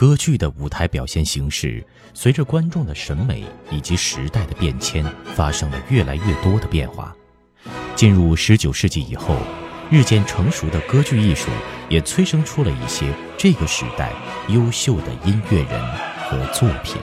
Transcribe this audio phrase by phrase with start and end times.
[0.00, 7.14] 歌剧的舞台表现形式随着观众的审美以及时代的变迁，发生了越来越多的变化。
[7.94, 9.36] 进入十九世纪以后，
[9.90, 11.50] 日渐成熟的歌剧艺术
[11.90, 14.10] 也催生出了一些这个时代
[14.48, 15.78] 优秀的音乐人
[16.24, 16.96] 和作品。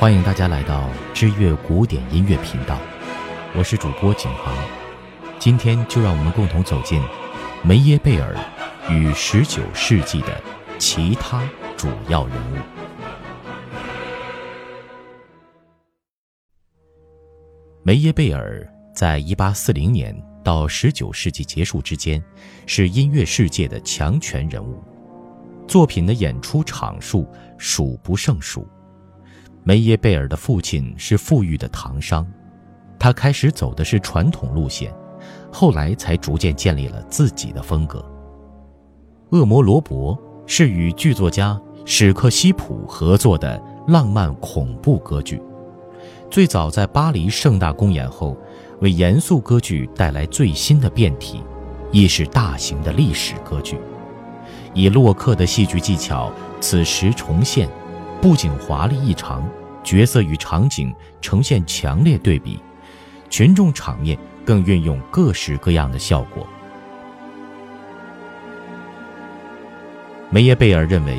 [0.00, 2.76] 欢迎大家来到知乐古典音乐频道，
[3.54, 4.52] 我是主播景航。
[5.38, 7.00] 今天就让我们共同走进
[7.62, 8.36] 梅耶贝尔
[8.90, 10.42] 与十九世纪的
[10.76, 11.40] 其他
[11.82, 12.56] 主要人物。
[17.82, 22.22] 梅耶贝尔在一八四零年到十九世纪结束之间，
[22.66, 24.80] 是音乐世界的强权人物，
[25.66, 28.64] 作品的演出场数数不胜数。
[29.64, 32.24] 梅耶贝尔的父亲是富裕的糖商，
[32.96, 34.94] 他开始走的是传统路线，
[35.50, 37.98] 后来才逐渐建立了自己的风格。
[39.36, 40.16] 《恶魔罗伯》
[40.46, 45.42] 是与剧作家史克西普合作的浪漫恐怖歌剧，
[46.30, 48.36] 最早在巴黎盛大公演后，
[48.80, 51.42] 为严肃歌剧带来最新的变体，
[51.90, 53.78] 亦是大型的历史歌剧。
[54.74, 57.68] 以洛克的戏剧技巧，此时重现，
[58.20, 59.46] 不仅华丽异常，
[59.82, 62.60] 角色与场景呈现强烈对比，
[63.28, 64.16] 群众场面
[64.46, 66.46] 更运用各式各样的效果。
[70.30, 71.18] 梅耶贝尔认为，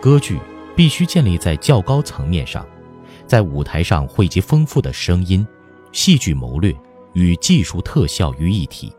[0.00, 0.38] 歌剧
[0.76, 2.66] 必须建立在较高层面上，
[3.26, 5.46] 在舞台上汇集丰富的声音、
[5.92, 6.74] 戏剧谋略
[7.14, 8.92] 与技术特效于一体。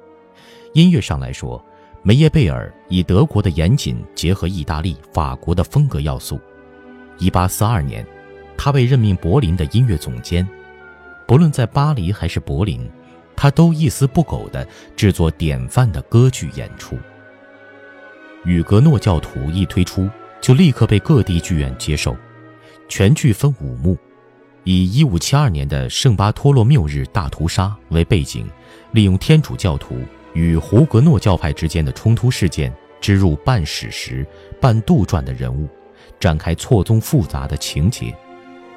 [0.73, 1.63] 音乐上来说，
[2.03, 6.39] 梅耶贝尔以德国的严谨结合意大利、法国的风格要素。
[7.19, 8.05] 1842年，
[8.57, 10.47] 他被任命柏林的音乐总监。
[11.25, 12.89] 不论在巴黎还是柏林，
[13.37, 14.67] 他都一丝不苟地
[14.97, 16.97] 制作典范的歌剧演出。
[18.43, 20.09] 雨格诺教徒一推出，
[20.41, 22.15] 就立刻被各地剧院接受。
[22.87, 23.97] 全剧分五幕，
[24.63, 28.47] 以1572年的圣巴托洛缪日大屠杀为背景，
[28.91, 29.95] 利用天主教徒
[30.33, 34.25] 与胡格诺教派之间的冲突事件，植入半史实、
[34.59, 35.69] 半杜撰的人物，
[36.19, 38.15] 展开错综复杂的情节。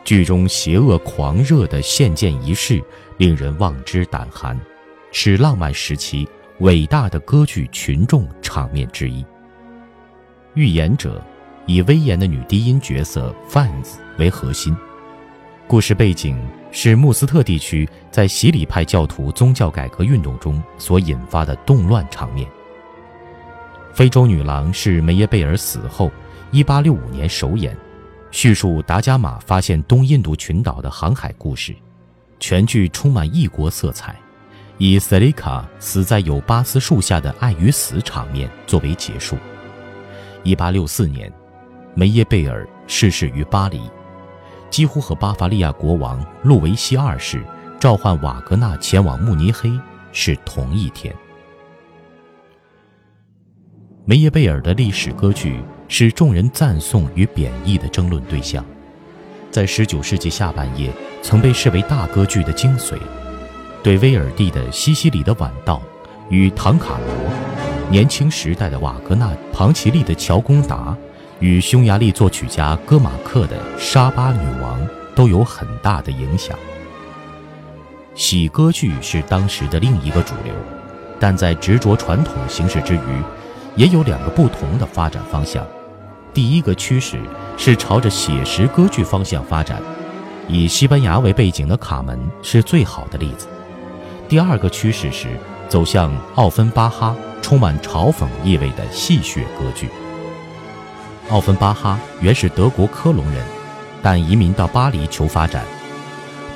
[0.05, 2.83] 剧中邪恶狂热的献剑仪式
[3.19, 4.61] 令人望之胆寒，
[5.13, 9.25] 是浪漫时期伟大的歌剧群众场面之一。
[10.55, 11.25] 预言者
[11.67, 14.77] 以威严的女低音角色范子为核心，
[15.67, 16.37] 故事背景
[16.71, 22.49] 是穆斯特地区在洗礼派教徒宗教改革运动中所引发的动乱场面。
[23.93, 26.11] 非洲女郎是梅耶贝尔死后
[26.53, 27.77] 1865年首演，
[28.31, 31.75] 叙述达伽马发现东印度群岛的航海故事，
[32.41, 34.17] 全剧充满异国色彩，
[34.79, 39.37] 以塞里卡死在有巴斯树下的爱与死场面作为结束。
[40.43, 41.33] 一八六四年，
[41.95, 43.81] 梅耶贝尔逝世于巴黎，
[44.71, 47.45] 几乎和巴伐利亚国王路维希二世
[47.79, 49.71] 召唤瓦格纳前往慕尼黑
[50.11, 51.15] 是同一天。
[54.07, 58.65] 梅耶贝尔的历史歌剧是众人赞颂与贬义的争论对象，
[59.51, 62.97] 在十九世纪下半叶曾被视为大歌剧的精髓，
[63.83, 65.77] 对威尔第的《西西里的晚稻》
[66.31, 67.09] 与《唐卡罗》。
[67.91, 70.97] 年轻时代的瓦格纳、庞奇利的《乔公达》，
[71.43, 74.81] 与匈牙利作曲家戈马克的《沙巴女王》
[75.13, 76.57] 都有很大的影响。
[78.15, 80.55] 喜歌剧是当时的另一个主流，
[81.19, 83.23] 但在执着传统形式之余，
[83.75, 85.67] 也有两个不同的发展方向。
[86.33, 87.21] 第一个趋势
[87.59, 89.83] 是朝着写实歌剧方向发展，
[90.47, 93.49] 以西班牙为背景的《卡门》是最好的例子。
[94.29, 95.27] 第二个趋势是
[95.69, 97.17] 走向奥芬巴哈。
[97.43, 99.89] 充满嘲讽意味的戏谑歌剧。
[101.31, 103.43] 奥芬巴哈原是德国科隆人，
[104.03, 105.65] 但移民到巴黎求发展。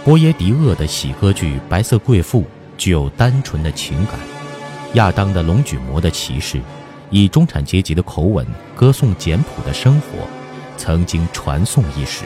[0.04, 2.42] 波耶迪厄的喜歌剧《白色贵妇》
[2.76, 4.18] 具有单纯的情感。
[4.94, 6.58] 亚当的《龙举魔的骑士》
[7.10, 10.26] 以中产阶级的口吻歌颂简朴的生活，
[10.76, 12.24] 曾经传颂一时。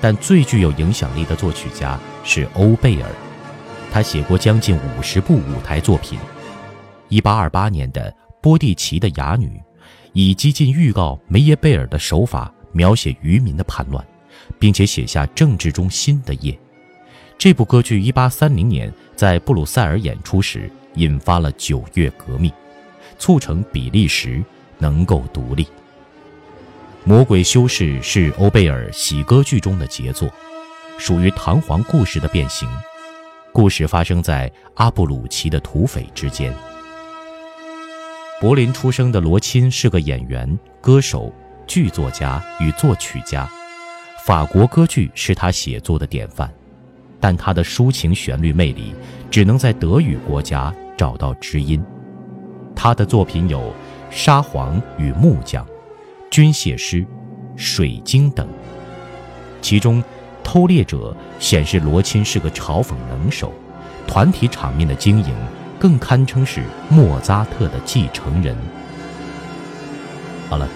[0.00, 3.08] 但最具有影响力的作曲家是欧贝尔，
[3.90, 6.18] 他写过将近五十部舞台作品。
[7.08, 9.48] 一八二八年的波蒂奇的《哑女》，
[10.12, 14.04] 以激进预告梅耶贝尔的手法描写渔民的叛乱，
[14.58, 16.58] 并且写下政治中新的夜。
[17.38, 22.52] 这部歌剧一八三零年在布鲁塞尔演出时，引发了九月革命，
[23.18, 24.42] 促成比利时
[24.78, 25.64] 能够独立。
[27.04, 30.30] 《魔鬼修士》是欧贝尔喜歌剧中的杰作，
[30.98, 32.68] 属于唐皇故事的变形。
[33.52, 36.54] 故事发生在阿布鲁奇的土匪之间。
[38.40, 41.30] 柏林出生的罗钦是个演员、歌手、
[41.66, 43.46] 剧作家与作曲家，
[44.24, 46.50] 法国歌剧是他写作的典范，
[47.20, 48.94] 但他的抒情旋律魅力
[49.30, 51.84] 只能在德语国家找到知音。
[52.74, 53.60] 他的作品有
[54.10, 55.62] 《沙皇与木匠》
[56.30, 57.02] 《军械师》
[57.56, 58.48] 《水晶》等，
[59.60, 60.02] 其中
[60.42, 61.14] 《偷猎者》
[61.44, 63.52] 显示罗钦是个嘲讽能手，
[64.06, 65.34] 团体场面的经营
[65.80, 68.56] 更堪称是莫扎特的继承人。
[70.48, 70.68] 好了。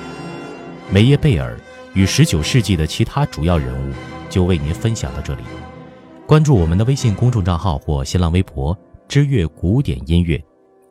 [0.93, 1.59] 梅耶贝尔
[1.95, 3.93] 与19世纪的其他主要人物，
[4.29, 5.43] 就为您分享到这里。
[6.27, 8.79] 关注我们的微信公众账号或新浪微博
[9.09, 10.41] “知乐古典音乐”，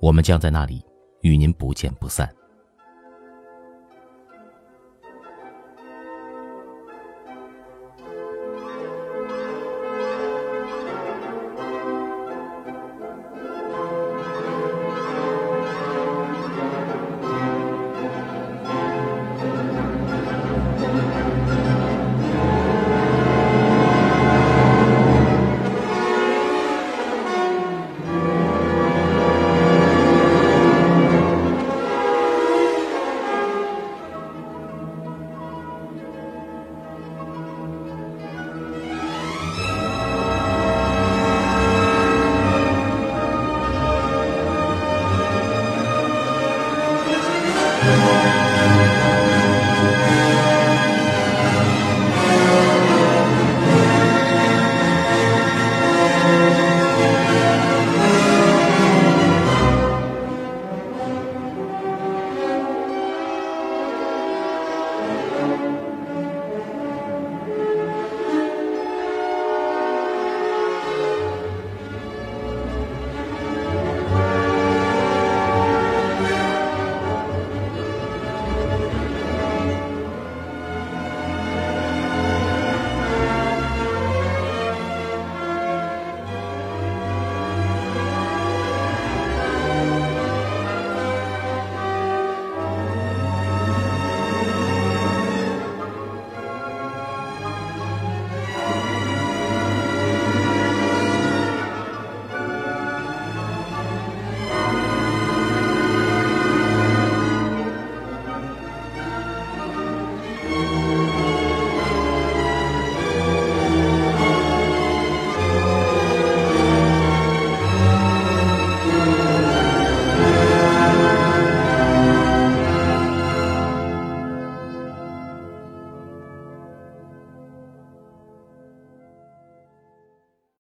[0.01, 0.83] 我们将在那里
[1.21, 2.27] 与您不见不散。